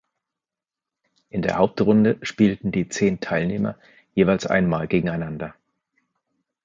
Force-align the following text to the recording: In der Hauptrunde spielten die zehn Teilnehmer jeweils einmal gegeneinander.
In 1.29 1.43
der 1.43 1.59
Hauptrunde 1.59 2.17
spielten 2.23 2.71
die 2.71 2.89
zehn 2.89 3.19
Teilnehmer 3.19 3.77
jeweils 4.15 4.47
einmal 4.47 4.87
gegeneinander. 4.87 5.53